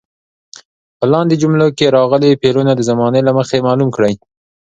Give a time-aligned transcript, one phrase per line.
[0.97, 4.13] په لاندې جملو کې راغلي فعلونه د زمانې له مخې معلوم کړئ.